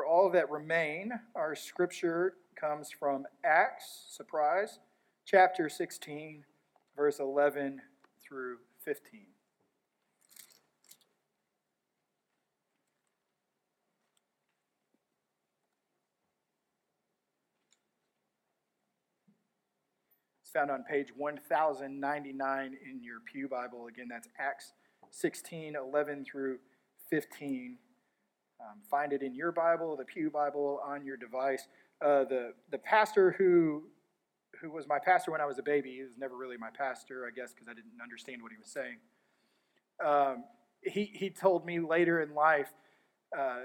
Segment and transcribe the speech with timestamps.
[0.00, 4.78] For all that remain, our scripture comes from Acts, surprise,
[5.26, 6.42] chapter 16,
[6.96, 7.82] verse 11
[8.26, 9.26] through 15.
[20.40, 23.88] It's found on page 1099 in your Pew Bible.
[23.88, 24.72] Again, that's Acts
[25.10, 26.58] 16, 11 through
[27.10, 27.76] 15.
[28.60, 31.66] Um, find it in your Bible, the Pew Bible, on your device.
[32.02, 33.84] Uh, the, the pastor who,
[34.60, 37.26] who was my pastor when I was a baby, he was never really my pastor,
[37.26, 38.98] I guess, because I didn't understand what he was saying.
[40.04, 40.44] Um,
[40.82, 42.70] he, he told me later in life,
[43.36, 43.60] uh,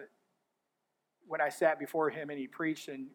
[1.28, 3.08] when I sat before him and he preached, and,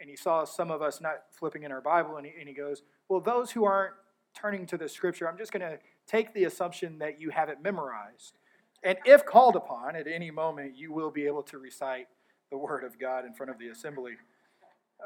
[0.00, 2.54] and he saw some of us not flipping in our Bible, and he, and he
[2.54, 3.94] goes, Well, those who aren't
[4.36, 7.62] turning to the scripture, I'm just going to take the assumption that you have it
[7.62, 8.38] memorized.
[8.84, 12.06] And if called upon at any moment, you will be able to recite
[12.50, 14.12] the Word of God in front of the assembly.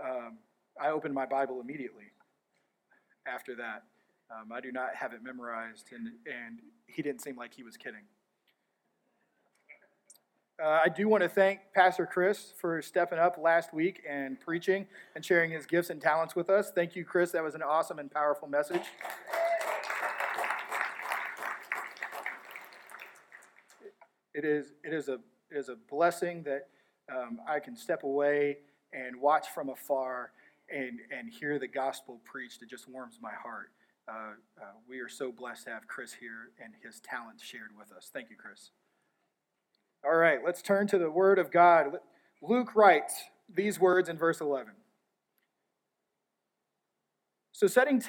[0.05, 0.39] Um,
[0.81, 2.13] I opened my Bible immediately
[3.27, 3.85] after that.
[4.31, 7.77] Um, I do not have it memorized, and, and he didn't seem like he was
[7.77, 8.03] kidding.
[10.63, 14.87] Uh, I do want to thank Pastor Chris for stepping up last week and preaching
[15.15, 16.73] and sharing his gifts and talents with us.
[16.75, 17.31] Thank you, Chris.
[17.31, 18.83] That was an awesome and powerful message.
[24.39, 25.15] It is, it is, a,
[25.51, 26.69] it is a blessing that
[27.13, 28.59] um, I can step away
[28.93, 30.31] and watch from afar
[30.73, 32.63] and, and hear the gospel preached.
[32.63, 33.73] It just warms my heart.
[34.07, 37.91] Uh, uh, we are so blessed to have Chris here and his talents shared with
[37.91, 38.11] us.
[38.13, 38.71] Thank you, Chris.
[40.05, 41.97] All right, let's turn to the Word of God.
[42.41, 44.73] Luke writes these words in verse 11.
[47.51, 48.01] So setting,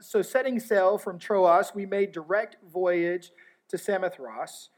[0.00, 3.30] so setting sail from Troas, we made direct voyage
[3.68, 4.70] to Samothrace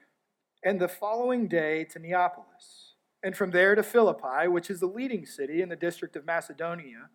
[0.64, 5.25] and the following day to Neapolis, and from there to Philippi, which is the leading
[5.25, 7.10] city in the district of Macedonia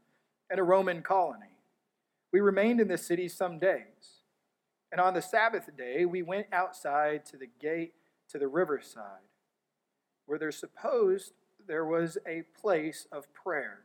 [0.49, 1.57] and a Roman colony.
[2.31, 4.21] We remained in this city some days,
[4.91, 7.93] and on the Sabbath day we went outside to the gate
[8.29, 9.27] to the riverside,
[10.25, 11.33] where there's supposed
[11.67, 13.79] there was a place of prayer.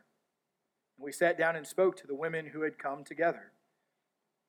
[0.97, 3.51] And we sat down and spoke to the women who had come together.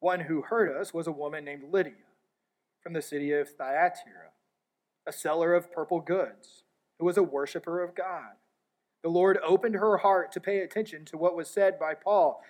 [0.01, 1.93] One who heard us was a woman named Lydia
[2.83, 4.31] from the city of Thyatira
[5.07, 6.65] a seller of purple goods,
[6.99, 8.33] who was a worshiper of God.
[9.03, 12.43] The Lord opened her heart to pay attention to what was said by Paul.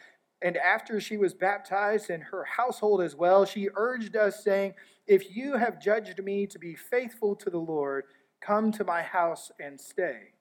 [0.42, 4.74] And after she was baptized and her household as well, she urged us, saying,
[5.06, 8.04] If you have judged me to be faithful to the Lord,
[8.40, 10.32] come to my house and stay.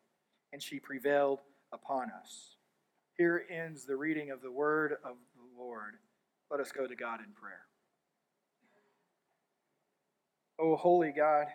[0.51, 2.55] And she prevailed upon us.
[3.17, 5.95] Here ends the reading of the word of the Lord.
[6.49, 7.67] Let us go to God in prayer.
[10.57, 11.47] O holy God,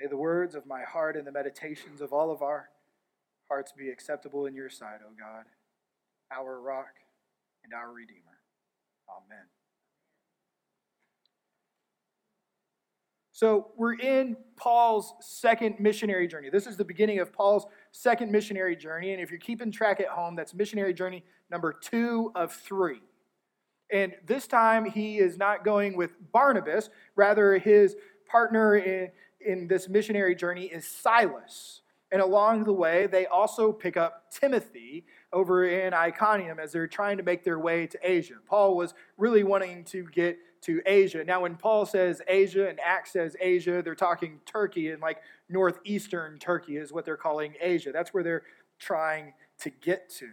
[0.00, 2.70] May the words of my heart and the meditations of all of our
[3.48, 5.44] hearts be acceptable in your sight, O God,
[6.32, 6.94] our rock
[7.64, 8.40] and our Redeemer.
[9.10, 9.44] Amen.
[13.32, 16.50] So, we're in Paul's second missionary journey.
[16.50, 19.12] This is the beginning of Paul's second missionary journey.
[19.12, 23.00] And if you're keeping track at home, that's missionary journey number two of three.
[23.92, 27.96] And this time, he is not going with Barnabas, rather, his
[28.30, 29.10] partner in
[29.44, 31.82] in this missionary journey is Silas.
[32.12, 37.18] And along the way, they also pick up Timothy over in Iconium as they're trying
[37.18, 38.34] to make their way to Asia.
[38.46, 41.24] Paul was really wanting to get to Asia.
[41.24, 45.18] Now, when Paul says Asia and Acts says Asia, they're talking Turkey and like
[45.48, 47.92] northeastern Turkey is what they're calling Asia.
[47.92, 48.42] That's where they're
[48.78, 50.28] trying to get to.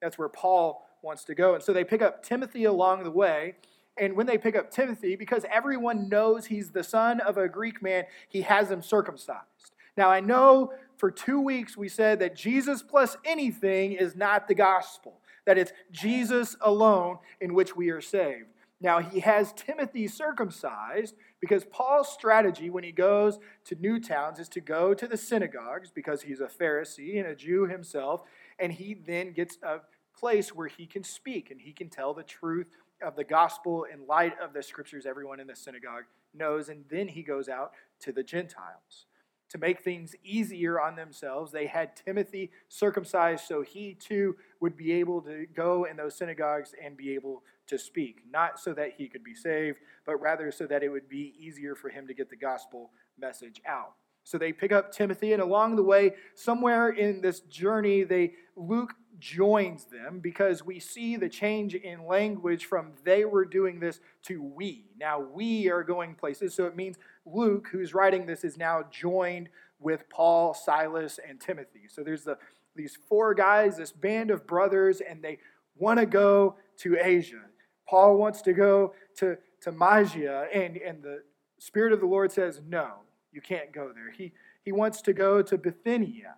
[0.00, 1.54] That's where Paul wants to go.
[1.54, 3.56] And so they pick up Timothy along the way
[4.00, 7.82] and when they pick up Timothy, because everyone knows he's the son of a Greek
[7.82, 9.74] man, he has him circumcised.
[9.96, 14.54] Now, I know for two weeks we said that Jesus plus anything is not the
[14.54, 18.46] gospel, that it's Jesus alone in which we are saved.
[18.80, 24.48] Now, he has Timothy circumcised because Paul's strategy when he goes to new towns is
[24.50, 28.22] to go to the synagogues because he's a Pharisee and a Jew himself,
[28.58, 29.80] and he then gets a
[30.16, 32.68] place where he can speak and he can tell the truth
[33.02, 36.04] of the gospel in light of the scriptures everyone in the synagogue
[36.34, 36.68] knows.
[36.68, 39.06] And then he goes out to the Gentiles.
[39.50, 44.92] To make things easier on themselves, they had Timothy circumcised so he too would be
[44.92, 48.22] able to go in those synagogues and be able to speak.
[48.30, 51.74] Not so that he could be saved, but rather so that it would be easier
[51.74, 53.94] for him to get the gospel message out.
[54.24, 58.92] So they pick up Timothy, and along the way, somewhere in this journey, they Luke
[59.18, 64.42] joins them because we see the change in language from they were doing this to
[64.42, 64.84] we.
[64.98, 66.54] Now we are going places.
[66.54, 69.48] So it means Luke, who's writing this, is now joined
[69.80, 71.82] with Paul, Silas, and Timothy.
[71.88, 72.38] So there's the,
[72.74, 75.38] these four guys, this band of brothers, and they
[75.76, 77.42] want to go to Asia.
[77.88, 81.22] Paul wants to go to, to Mysia, and, and the
[81.58, 82.90] Spirit of the Lord says, No,
[83.32, 84.10] you can't go there.
[84.10, 84.32] He,
[84.64, 86.34] he wants to go to Bithynia.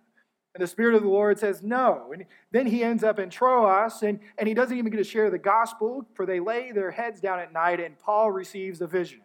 [0.53, 2.11] And the Spirit of the Lord says, No.
[2.13, 5.29] And then he ends up in Troas, and, and he doesn't even get to share
[5.29, 9.21] the gospel, for they lay their heads down at night, and Paul receives a vision.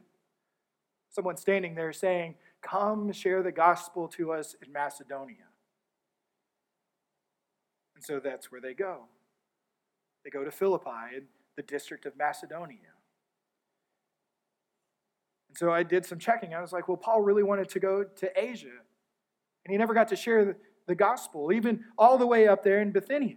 [1.10, 5.46] Someone standing there saying, Come share the gospel to us in Macedonia.
[7.94, 9.02] And so that's where they go.
[10.24, 11.22] They go to Philippi in
[11.56, 12.92] the district of Macedonia.
[15.48, 16.54] And so I did some checking.
[16.54, 18.66] I was like, well, Paul really wanted to go to Asia.
[19.64, 20.56] And he never got to share the,
[20.86, 23.36] the gospel, even all the way up there in Bithynia.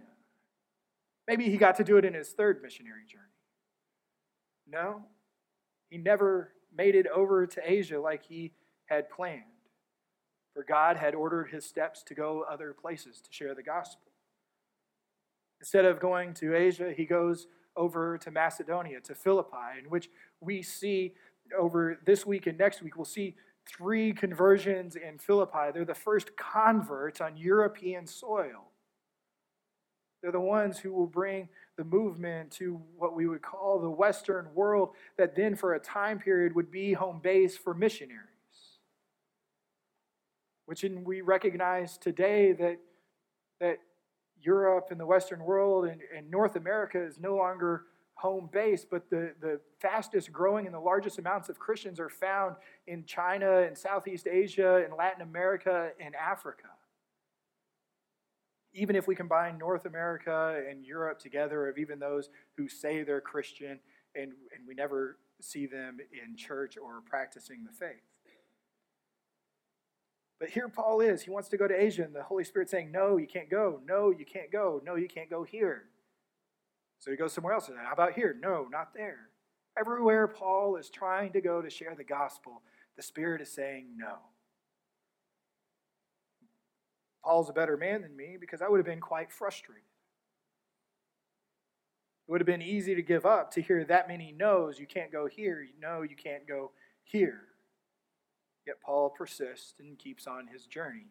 [1.26, 3.24] Maybe he got to do it in his third missionary journey.
[4.66, 5.02] No,
[5.88, 8.52] he never made it over to Asia like he
[8.86, 9.42] had planned.
[10.54, 14.10] For God had ordered his steps to go other places to share the gospel.
[15.60, 20.08] Instead of going to Asia, he goes over to Macedonia, to Philippi, in which
[20.40, 21.14] we see
[21.56, 25.70] over this week and next week, we'll see three conversions in Philippi.
[25.72, 28.70] They're the first converts on European soil.
[30.22, 34.48] They're the ones who will bring the movement to what we would call the Western
[34.54, 38.26] world, that then for a time period would be home base for missionaries.
[40.66, 42.78] Which we recognize today that,
[43.60, 43.78] that
[44.42, 47.84] Europe and the Western world and, and North America is no longer
[48.20, 52.56] home base, but the, the fastest growing and the largest amounts of Christians are found
[52.86, 56.68] in China and Southeast Asia and Latin America and Africa.
[58.74, 63.22] Even if we combine North America and Europe together, of even those who say they're
[63.22, 63.80] Christian
[64.14, 68.02] and, and we never see them in church or practicing the faith.
[70.38, 71.22] But here Paul is.
[71.22, 73.80] He wants to go to Asia, and the Holy Spirit saying, No, you can't go.
[73.86, 74.80] No, you can't go.
[74.84, 75.84] No, you can't go here.
[77.00, 77.68] So he goes somewhere else.
[77.68, 78.36] How about here?
[78.40, 79.30] No, not there.
[79.78, 82.62] Everywhere Paul is trying to go to share the gospel,
[82.96, 84.16] the Spirit is saying no.
[87.24, 89.84] Paul's a better man than me because I would have been quite frustrated.
[92.26, 94.78] It would have been easy to give up to hear that many no's.
[94.78, 95.66] You can't go here.
[95.80, 97.42] No, you can't go here.
[98.66, 101.08] Yet Paul persists and keeps on his journey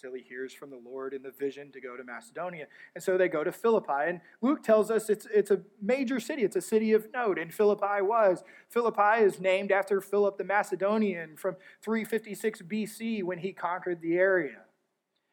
[0.00, 2.66] till he hears from the Lord in the vision to go to Macedonia.
[2.94, 4.06] And so they go to Philippi.
[4.06, 7.52] And Luke tells us it's, it's a major city, it's a city of note, and
[7.52, 8.42] Philippi was.
[8.68, 14.60] Philippi is named after Philip the Macedonian from 356 BC when he conquered the area.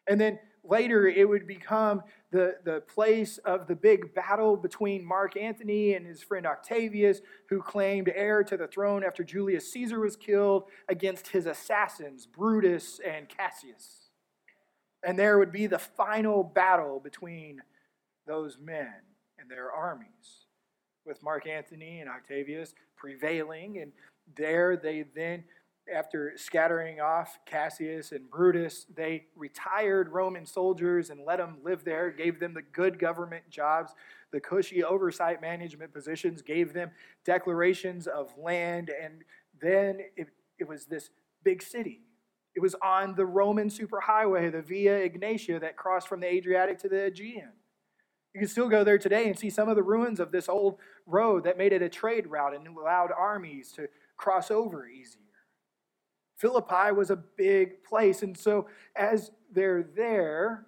[0.07, 5.35] And then later it would become the, the place of the big battle between Mark
[5.35, 10.15] Antony and his friend Octavius, who claimed heir to the throne after Julius Caesar was
[10.15, 14.00] killed, against his assassins, Brutus and Cassius.
[15.03, 17.61] And there would be the final battle between
[18.27, 18.93] those men
[19.39, 20.45] and their armies,
[21.05, 23.79] with Mark Antony and Octavius prevailing.
[23.79, 23.91] And
[24.37, 25.43] there they then,
[25.93, 32.11] after scattering off Cassius and Brutus, they retired Roman soldiers and let them live there,
[32.11, 33.93] gave them the good government jobs,
[34.31, 36.91] the cushy oversight management positions, gave them
[37.25, 38.91] declarations of land.
[39.01, 39.23] And
[39.59, 40.27] then it,
[40.59, 41.09] it was this
[41.43, 42.01] big city
[42.55, 46.89] it was on the Roman superhighway, the Via Egnatia, that crossed from the Adriatic to
[46.89, 47.51] the Aegean.
[48.33, 50.77] You can still go there today and see some of the ruins of this old
[51.05, 55.21] road that made it a trade route and allowed armies to cross over easier.
[56.37, 60.65] Philippi was a big place, and so as they're there,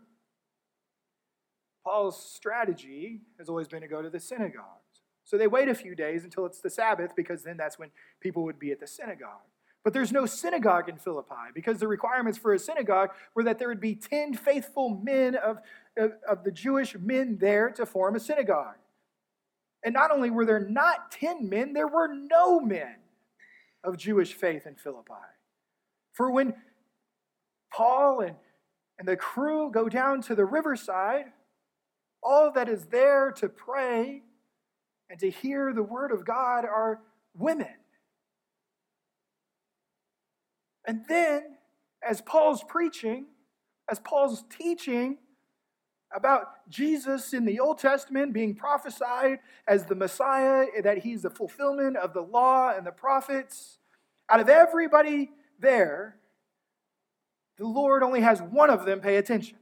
[1.83, 4.83] Paul's strategy has always been to go to the synagogues.
[5.25, 8.43] So they wait a few days until it's the Sabbath because then that's when people
[8.43, 9.41] would be at the synagogue.
[9.83, 13.67] But there's no synagogue in Philippi because the requirements for a synagogue were that there
[13.67, 15.59] would be 10 faithful men of,
[15.97, 18.75] of, of, the Jewish men there to form a synagogue.
[19.83, 22.95] And not only were there not 10 men, there were no men
[23.83, 25.13] of Jewish faith in Philippi.
[26.13, 26.53] For when
[27.73, 28.35] Paul and,
[28.97, 31.25] and the crew go down to the riverside,
[32.21, 34.23] all that is there to pray
[35.09, 37.01] and to hear the word of God are
[37.35, 37.67] women.
[40.85, 41.57] And then,
[42.07, 43.27] as Paul's preaching,
[43.89, 45.17] as Paul's teaching
[46.15, 51.97] about Jesus in the Old Testament being prophesied as the Messiah, that he's the fulfillment
[51.97, 53.77] of the law and the prophets,
[54.29, 56.17] out of everybody there,
[57.57, 59.57] the Lord only has one of them pay attention.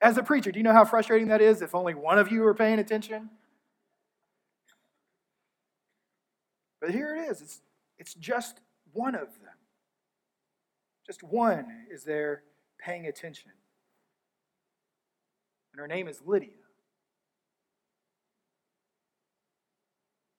[0.00, 2.44] As a preacher, do you know how frustrating that is if only one of you
[2.46, 3.30] are paying attention?
[6.80, 7.40] But here it is.
[7.40, 7.60] It's
[7.98, 8.60] it's just
[8.92, 9.54] one of them.
[11.06, 12.42] Just one is there
[12.78, 13.52] paying attention.
[15.72, 16.50] And her name is Lydia.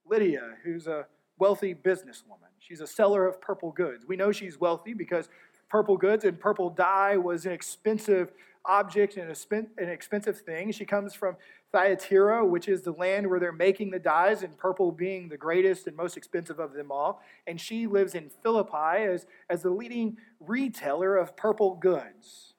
[0.09, 1.05] Lydia, who's a
[1.37, 2.51] wealthy businesswoman.
[2.59, 4.05] She's a seller of purple goods.
[4.07, 5.29] We know she's wealthy because
[5.69, 8.31] purple goods and purple dye was an expensive
[8.65, 10.71] object and an expensive thing.
[10.71, 11.37] She comes from
[11.71, 15.85] Thyatira, which is the land where they're making the dyes, and purple being the greatest
[15.87, 17.21] and most expensive of them all.
[17.45, 22.53] And she lives in Philippi as, as the leading retailer of purple goods.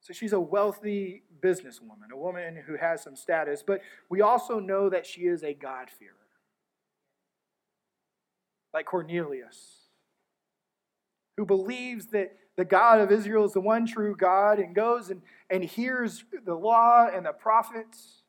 [0.00, 4.88] So she's a wealthy businesswoman, a woman who has some status, but we also know
[4.88, 6.12] that she is a God-fearer.
[8.72, 9.88] Like Cornelius,
[11.36, 15.22] who believes that the God of Israel is the one true God and goes and,
[15.50, 18.22] and hears the law and the prophets,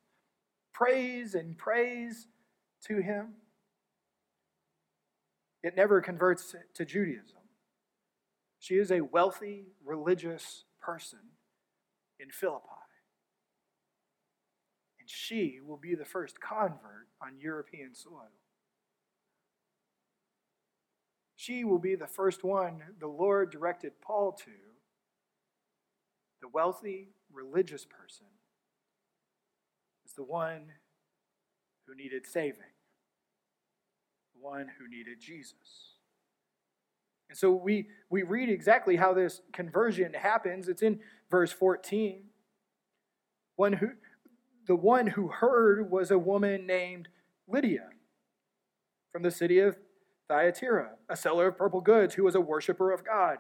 [0.74, 2.28] praise and praise
[2.86, 3.34] to him.
[5.64, 7.38] It never converts to Judaism.
[8.60, 11.20] She is a wealthy, religious person
[12.20, 12.68] in Philippi.
[15.00, 18.32] And she will be the first convert on European soil.
[21.38, 24.52] She will be the first one the Lord directed Paul to,
[26.42, 28.26] the wealthy religious person,
[30.04, 30.64] is the one
[31.86, 32.74] who needed saving,
[34.34, 35.94] the one who needed Jesus.
[37.30, 40.68] And so we, we read exactly how this conversion happens.
[40.68, 42.24] It's in verse 14.
[43.58, 43.90] One who,
[44.66, 47.10] the one who heard was a woman named
[47.48, 47.90] Lydia
[49.12, 49.78] from the city of
[50.28, 53.38] Thyatira, a seller of purple goods who was a worshiper of God.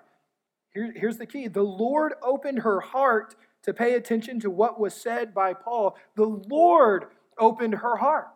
[0.74, 4.94] Here, here's the key the Lord opened her heart to pay attention to what was
[4.94, 5.98] said by Paul.
[6.15, 8.27] The Lord opened her heart.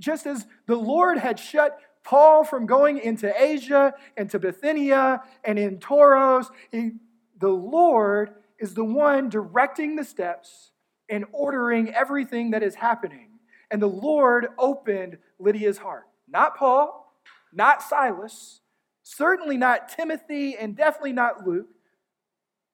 [0.00, 5.58] Just as the Lord had shut Paul from going into Asia and to Bithynia and
[5.58, 6.92] in Troas, he,
[7.38, 10.72] the Lord is the one directing the steps
[11.08, 13.30] and ordering everything that is happening.
[13.70, 16.07] And the Lord opened Lydia's heart.
[16.30, 17.12] Not Paul,
[17.52, 18.60] not Silas,
[19.02, 21.68] certainly not Timothy, and definitely not Luke.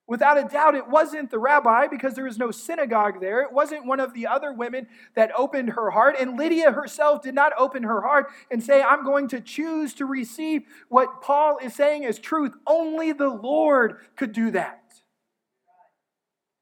[0.07, 3.41] Without a doubt, it wasn't the rabbi because there was no synagogue there.
[3.41, 6.17] It wasn't one of the other women that opened her heart.
[6.21, 10.05] And Lydia herself did not open her heart and say, I'm going to choose to
[10.05, 12.53] receive what Paul is saying as truth.
[12.67, 14.83] Only the Lord could do that.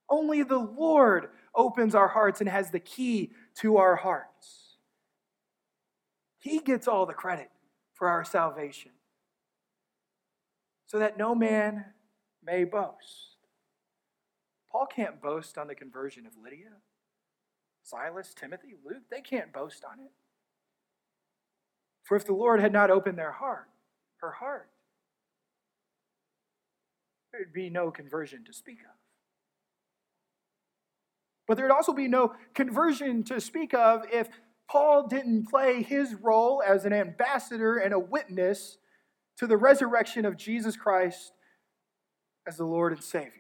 [0.09, 4.62] Only the Lord opens our hearts and has the key to our hearts.
[6.43, 7.51] He gets all the credit
[7.95, 8.91] for our salvation
[10.87, 11.85] so that no man
[12.45, 13.37] may boast.
[14.69, 16.81] Paul can't boast on the conversion of Lydia.
[17.85, 20.11] Silas, Timothy, Luke, they can't boast on it.
[22.03, 23.69] For if the Lord had not opened their heart,
[24.17, 24.69] her heart,
[27.31, 28.97] there'd be no conversion to speak of.
[31.47, 34.29] But there'd also be no conversion to speak of if
[34.73, 38.79] Paul didn't play his role as an ambassador and a witness
[39.37, 41.33] to the resurrection of Jesus Christ
[42.47, 43.33] as the Lord and Savior.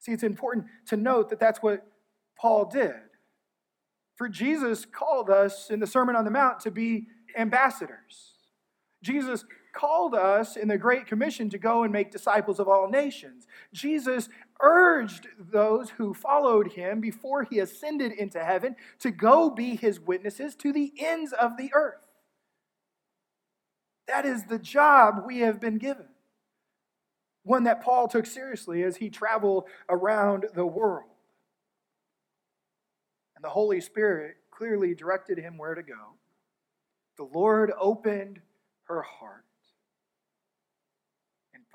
[0.00, 1.86] See, it's important to note that that's what
[2.40, 2.94] Paul did.
[4.16, 8.36] For Jesus called us in the Sermon on the Mount to be ambassadors.
[9.02, 13.46] Jesus called us in the Great Commission to go and make disciples of all nations.
[13.72, 14.28] Jesus
[14.60, 20.54] urged those who followed him before he ascended into heaven to go be his witnesses
[20.56, 22.00] to the ends of the earth.
[24.06, 26.06] That is the job we have been given.
[27.44, 31.10] One that Paul took seriously as he traveled around the world.
[33.34, 36.14] And the Holy Spirit clearly directed him where to go.
[37.16, 38.40] The Lord opened
[38.84, 39.44] her heart.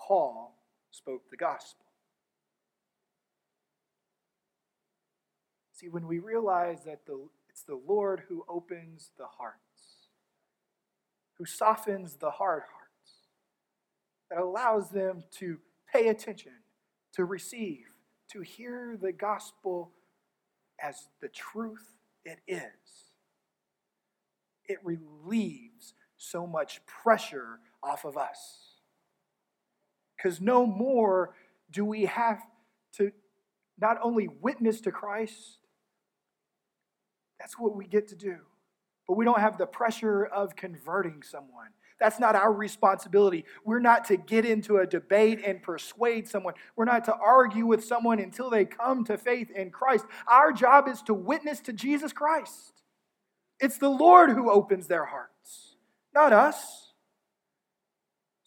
[0.07, 0.55] Paul
[0.89, 1.85] spoke the gospel.
[5.73, 10.07] See, when we realize that the, it's the Lord who opens the hearts,
[11.37, 13.27] who softens the hard hearts,
[14.31, 15.57] that allows them to
[15.91, 16.53] pay attention,
[17.13, 17.85] to receive,
[18.31, 19.91] to hear the gospel
[20.81, 23.11] as the truth it is,
[24.67, 28.66] it relieves so much pressure off of us.
[30.17, 31.35] Because no more
[31.71, 32.41] do we have
[32.93, 33.11] to
[33.79, 35.59] not only witness to Christ,
[37.39, 38.37] that's what we get to do.
[39.07, 41.69] But we don't have the pressure of converting someone.
[41.99, 43.45] That's not our responsibility.
[43.63, 46.53] We're not to get into a debate and persuade someone.
[46.75, 50.05] We're not to argue with someone until they come to faith in Christ.
[50.27, 52.83] Our job is to witness to Jesus Christ.
[53.59, 55.75] It's the Lord who opens their hearts.
[56.13, 56.86] not us.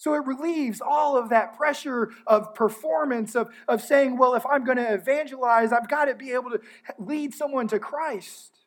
[0.01, 4.65] So it relieves all of that pressure of performance, of, of saying, well, if I'm
[4.65, 6.61] going to evangelize, I've got to be able to
[6.99, 8.61] lead someone to Christ.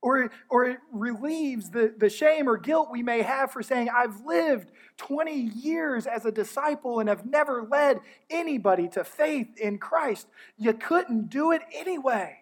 [0.00, 4.24] Or, or it relieves the, the shame or guilt we may have for saying, I've
[4.24, 10.26] lived 20 years as a disciple and have never led anybody to faith in Christ.
[10.56, 12.38] You couldn't do it anyway.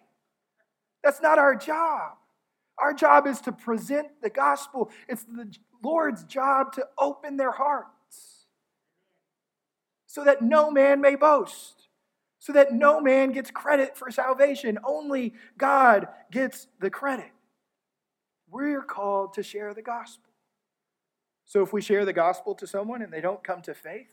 [1.03, 2.13] That's not our job.
[2.77, 7.87] Our job is to present the gospel, it's the Lord's job to open their heart
[10.17, 11.89] so that no man may boast,
[12.39, 14.79] so that no man gets credit for salvation.
[14.83, 17.29] Only God gets the credit.
[18.49, 20.31] We're called to share the gospel.
[21.45, 24.07] So if we share the gospel to someone and they don't come to faith,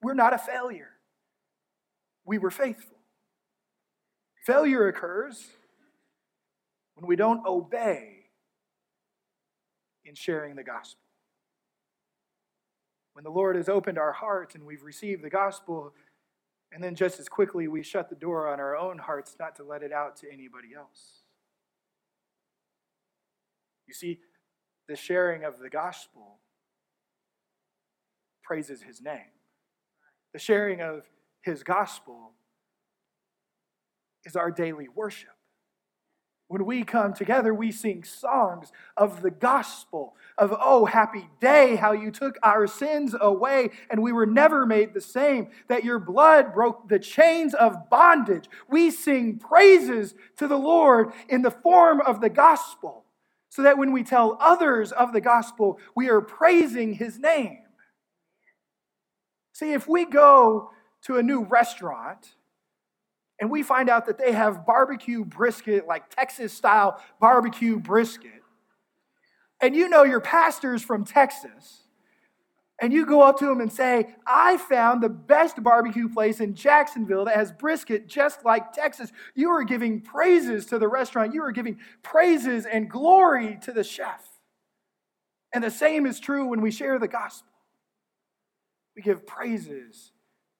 [0.00, 0.92] we're not a failure.
[2.24, 2.96] We were faithful.
[4.46, 5.44] Failure occurs
[6.94, 8.30] when we don't obey
[10.06, 11.09] in sharing the gospel.
[13.12, 15.92] When the Lord has opened our hearts and we've received the gospel,
[16.72, 19.64] and then just as quickly we shut the door on our own hearts not to
[19.64, 21.22] let it out to anybody else.
[23.86, 24.20] You see,
[24.88, 26.38] the sharing of the gospel
[28.44, 29.32] praises his name.
[30.32, 31.04] The sharing of
[31.42, 32.32] his gospel
[34.24, 35.30] is our daily worship.
[36.50, 41.92] When we come together, we sing songs of the gospel, of, oh, happy day, how
[41.92, 46.52] you took our sins away and we were never made the same, that your blood
[46.52, 48.46] broke the chains of bondage.
[48.68, 53.04] We sing praises to the Lord in the form of the gospel,
[53.48, 57.60] so that when we tell others of the gospel, we are praising his name.
[59.52, 62.34] See, if we go to a new restaurant,
[63.40, 68.42] and we find out that they have barbecue brisket, like Texas style barbecue brisket.
[69.62, 71.84] And you know your pastor's from Texas.
[72.82, 76.54] And you go up to him and say, I found the best barbecue place in
[76.54, 79.10] Jacksonville that has brisket just like Texas.
[79.34, 83.84] You are giving praises to the restaurant, you are giving praises and glory to the
[83.84, 84.26] chef.
[85.52, 87.52] And the same is true when we share the gospel.
[88.96, 90.12] We give praises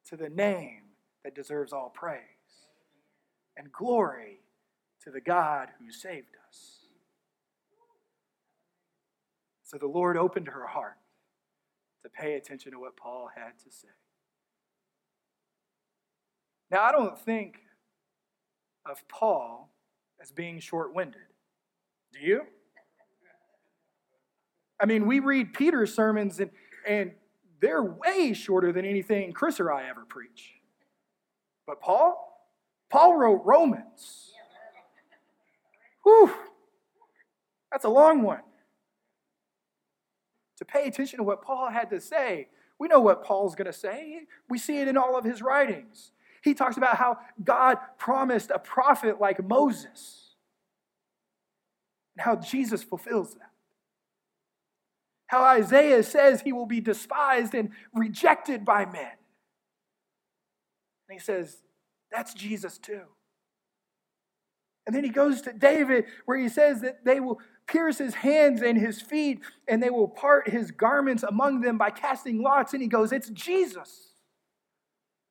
[0.09, 0.81] to the name
[1.23, 2.40] that deserves all praise
[3.57, 4.39] and glory
[5.03, 6.79] to the God who saved us.
[9.63, 10.97] So the Lord opened her heart
[12.03, 13.87] to pay attention to what Paul had to say.
[16.69, 17.59] Now, I don't think
[18.85, 19.69] of Paul
[20.21, 21.21] as being short winded.
[22.13, 22.41] Do you?
[24.79, 26.49] I mean, we read Peter's sermons and,
[26.87, 27.11] and
[27.59, 30.53] they're way shorter than anything Chris or I ever preach.
[31.67, 32.30] But Paul,
[32.91, 34.33] Paul wrote Romans.
[36.03, 36.33] Whew,
[37.71, 38.41] that's a long one.
[40.57, 43.73] To pay attention to what Paul had to say, we know what Paul's going to
[43.73, 44.21] say.
[44.49, 46.11] We see it in all of his writings.
[46.43, 50.35] He talks about how God promised a prophet like Moses
[52.15, 53.51] and how Jesus fulfills that.
[55.27, 59.13] How Isaiah says he will be despised and rejected by men.
[61.07, 61.57] And he says,
[62.11, 63.01] that's Jesus too.
[64.85, 68.61] And then he goes to David, where he says that they will pierce his hands
[68.61, 72.73] and his feet, and they will part his garments among them by casting lots.
[72.73, 74.09] And he goes, It's Jesus.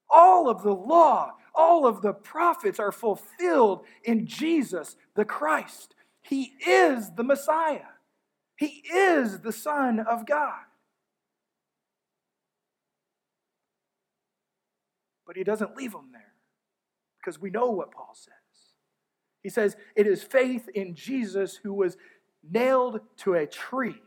[0.08, 5.94] All of the law, all of the prophets are fulfilled in Jesus the Christ.
[6.22, 7.80] He is the Messiah,
[8.56, 10.60] He is the Son of God.
[15.26, 16.29] But he doesn't leave them there
[17.20, 18.34] because we know what Paul says.
[19.42, 21.96] He says, It is faith in Jesus who was
[22.48, 24.00] nailed to a tree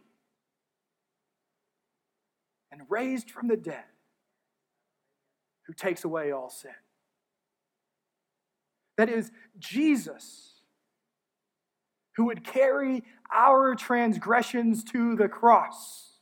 [2.71, 3.83] and raised from the dead
[5.67, 6.71] who takes away all sin.
[8.97, 10.51] That is Jesus
[12.15, 16.19] who would carry our transgressions to the cross,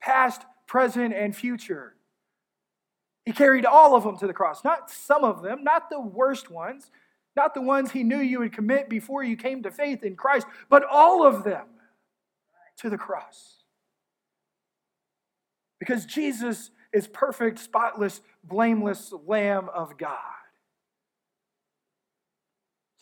[0.00, 1.94] past, present, and future
[3.26, 6.48] he carried all of them to the cross, not some of them, not the worst
[6.48, 6.92] ones,
[7.34, 10.46] not the ones he knew you would commit before you came to faith in Christ,
[10.70, 11.66] but all of them
[12.78, 13.64] to the cross.
[15.80, 20.18] Because Jesus is perfect, spotless, blameless Lamb of God.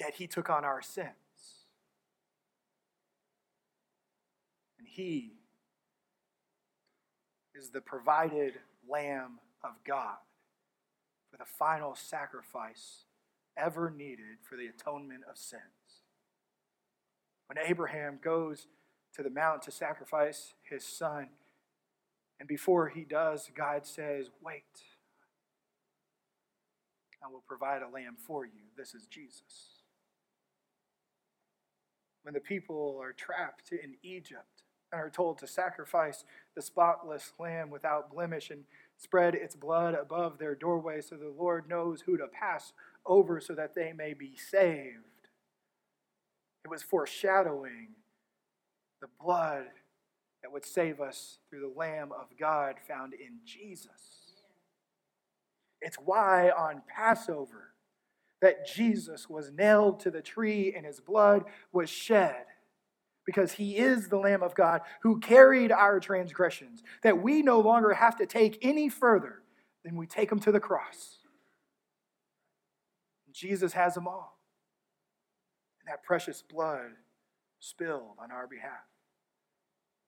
[0.00, 1.08] Yet he took on our sins.
[4.78, 5.34] And he
[7.54, 8.54] is the provided
[8.88, 10.18] Lamb of God
[11.30, 13.04] for the final sacrifice
[13.56, 16.02] ever needed for the atonement of sins.
[17.46, 18.66] When Abraham goes
[19.14, 21.28] to the mount to sacrifice his son.
[22.38, 24.64] And before he does, God says, Wait.
[27.24, 28.68] I will provide a lamb for you.
[28.76, 29.80] This is Jesus.
[32.22, 36.24] When the people are trapped in Egypt and are told to sacrifice
[36.54, 38.64] the spotless lamb without blemish and
[38.98, 42.72] spread its blood above their doorway so the Lord knows who to pass
[43.06, 45.28] over so that they may be saved.
[46.64, 47.88] It was foreshadowing
[49.00, 49.66] the blood
[50.42, 53.90] that would save us through the Lamb of God found in Jesus.
[55.80, 57.74] It's why on Passover
[58.40, 62.44] that Jesus was nailed to the tree and his blood was shed
[63.26, 67.94] because he is the Lamb of God who carried our transgressions, that we no longer
[67.94, 69.42] have to take any further
[69.84, 71.18] than we take them to the cross.
[73.32, 74.38] Jesus has them all.
[75.80, 76.92] And that precious blood
[77.58, 78.84] spilled on our behalf.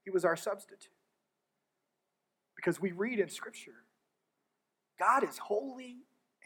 [0.05, 0.92] He was our substitute.
[2.55, 3.85] Because we read in Scripture,
[4.98, 5.96] God is holy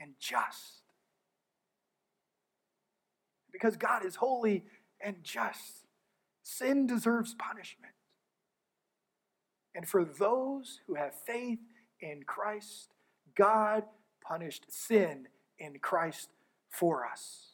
[0.01, 0.83] and just.
[3.53, 4.65] Because God is holy
[5.05, 5.87] and just,
[6.43, 7.93] sin deserves punishment.
[9.75, 11.61] And for those who have faith
[12.01, 12.91] in Christ,
[13.35, 13.85] God
[14.21, 16.31] punished sin in Christ
[16.69, 17.47] for us.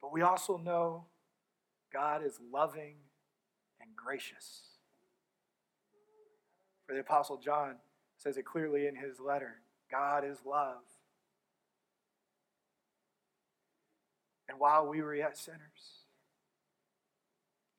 [0.00, 1.06] But we also know
[1.92, 2.96] God is loving
[3.80, 4.60] and gracious.
[6.86, 7.76] For the Apostle John
[8.16, 9.56] says it clearly in his letter
[9.90, 10.82] God is love.
[14.48, 16.04] And while we were yet sinners,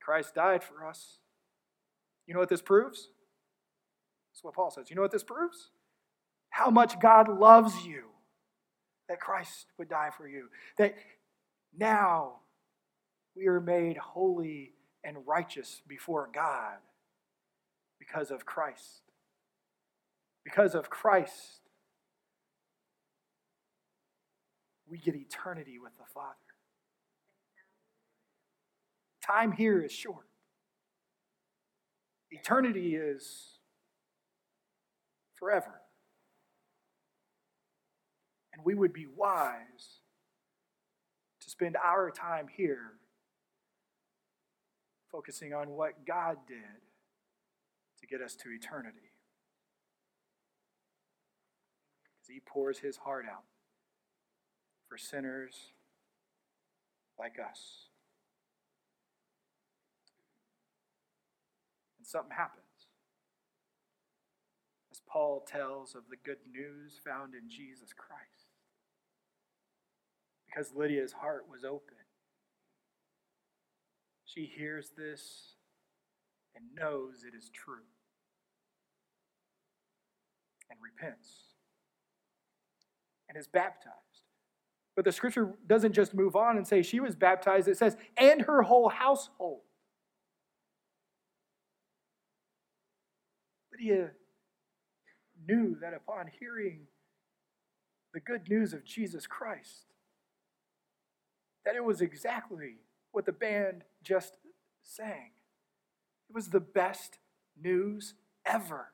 [0.01, 1.17] Christ died for us.
[2.25, 3.09] You know what this proves?
[4.31, 4.89] That's what Paul says.
[4.89, 5.69] You know what this proves?
[6.49, 8.03] How much God loves you
[9.07, 10.49] that Christ would die for you.
[10.77, 10.95] That
[11.77, 12.39] now
[13.35, 16.77] we are made holy and righteous before God
[17.99, 19.01] because of Christ.
[20.43, 21.61] Because of Christ,
[24.89, 26.35] we get eternity with the Father.
[29.27, 30.25] Time here is short.
[32.31, 33.59] Eternity is
[35.35, 35.81] forever.
[38.53, 39.99] And we would be wise
[41.41, 42.93] to spend our time here
[45.11, 46.81] focusing on what God did
[47.99, 49.11] to get us to eternity.
[52.03, 53.43] Because He pours His heart out
[54.87, 55.73] for sinners
[57.19, 57.87] like us.
[62.07, 62.63] Something happens.
[64.91, 68.47] As Paul tells of the good news found in Jesus Christ.
[70.45, 71.97] Because Lydia's heart was open.
[74.23, 75.55] She hears this
[76.55, 77.83] and knows it is true
[80.69, 81.29] and repents
[83.27, 83.93] and is baptized.
[84.95, 88.41] But the scripture doesn't just move on and say she was baptized, it says, and
[88.41, 89.61] her whole household.
[93.77, 94.11] Lydia
[95.47, 96.87] knew that upon hearing
[98.13, 99.85] the good news of Jesus Christ,
[101.65, 102.77] that it was exactly
[103.11, 104.37] what the band just
[104.83, 105.31] sang.
[106.29, 107.19] It was the best
[107.61, 108.93] news ever.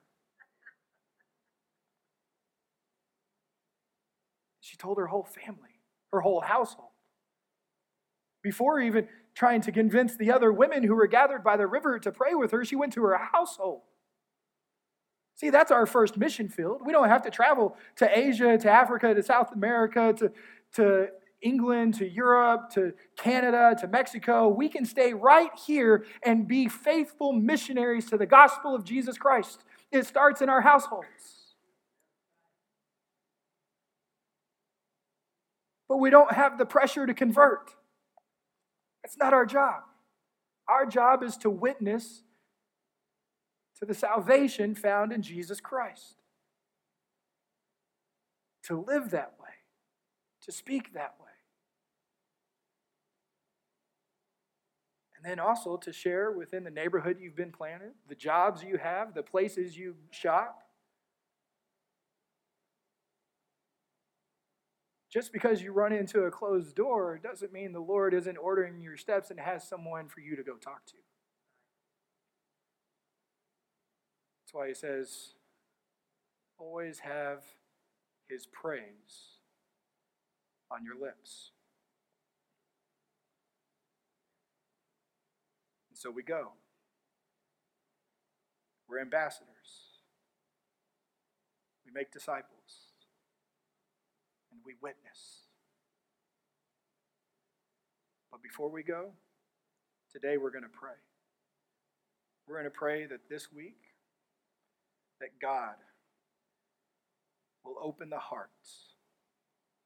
[4.60, 5.80] She told her whole family,
[6.12, 6.90] her whole household.
[8.42, 12.12] Before even trying to convince the other women who were gathered by the river to
[12.12, 13.84] pray with her, she went to her household.
[15.44, 16.84] See, that's our first mission field.
[16.86, 20.32] We don't have to travel to Asia, to Africa, to South America, to,
[20.76, 21.08] to
[21.42, 24.48] England, to Europe, to Canada, to Mexico.
[24.48, 29.66] We can stay right here and be faithful missionaries to the gospel of Jesus Christ.
[29.92, 31.56] It starts in our households.
[35.90, 37.76] But we don't have the pressure to convert.
[39.04, 39.82] That's not our job.
[40.70, 42.24] Our job is to witness
[43.80, 46.22] to the salvation found in Jesus Christ.
[48.68, 49.50] To live that way,
[50.44, 51.28] to speak that way.
[55.18, 59.14] And then also to share within the neighborhood you've been planted, the jobs you have,
[59.14, 60.64] the places you shop.
[65.10, 68.98] Just because you run into a closed door doesn't mean the Lord isn't ordering your
[68.98, 70.96] steps and has someone for you to go talk to.
[74.54, 75.34] Why he says,
[76.60, 77.40] always have
[78.30, 79.40] his praise
[80.72, 81.50] on your lips.
[85.90, 86.52] And so we go.
[88.88, 89.50] We're ambassadors.
[91.84, 92.92] We make disciples.
[94.52, 95.48] And we witness.
[98.32, 99.14] But before we go,
[100.12, 101.02] today we're going to pray.
[102.48, 103.93] We're going to pray that this week
[105.20, 105.76] that God
[107.64, 108.96] will open the hearts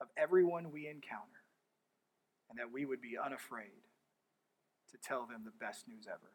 [0.01, 1.43] of everyone we encounter
[2.49, 3.83] and that we would be unafraid
[4.91, 6.31] to tell them the best news ever.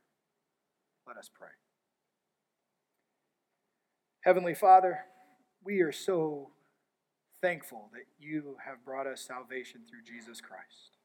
[1.06, 1.48] Let us pray.
[4.20, 5.00] Heavenly Father,
[5.64, 6.50] we are so
[7.40, 10.98] thankful that you have brought us salvation through Jesus Christ.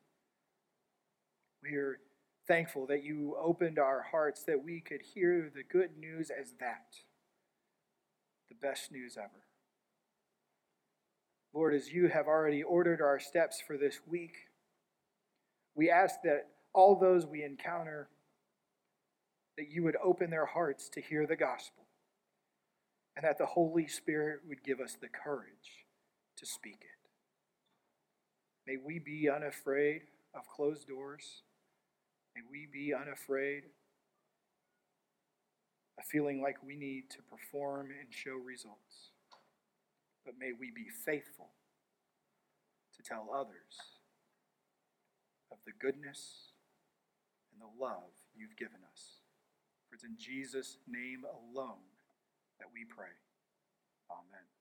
[1.63, 1.99] We are
[2.47, 6.95] thankful that you opened our hearts that we could hear the good news as that,
[8.49, 9.43] the best news ever.
[11.53, 14.35] Lord, as you have already ordered our steps for this week,
[15.75, 18.09] we ask that all those we encounter,
[19.57, 21.85] that you would open their hearts to hear the gospel,
[23.15, 25.85] and that the Holy Spirit would give us the courage
[26.37, 27.09] to speak it.
[28.67, 30.01] May we be unafraid
[30.35, 31.41] of closed doors.
[32.35, 33.63] May we be unafraid
[35.97, 39.11] of feeling like we need to perform and show results.
[40.25, 41.49] But may we be faithful
[42.95, 44.01] to tell others
[45.51, 46.51] of the goodness
[47.51, 49.21] and the love you've given us.
[49.87, 51.87] For it's in Jesus' name alone
[52.59, 53.15] that we pray.
[54.11, 54.56] Amen.